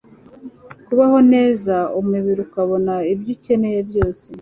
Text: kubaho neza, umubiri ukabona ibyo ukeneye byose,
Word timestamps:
kubaho 0.85 1.17
neza, 1.33 1.75
umubiri 1.99 2.39
ukabona 2.47 2.93
ibyo 3.13 3.29
ukeneye 3.35 3.79
byose, 3.89 4.27